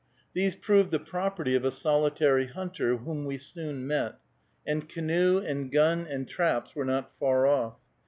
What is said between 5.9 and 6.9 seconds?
and traps were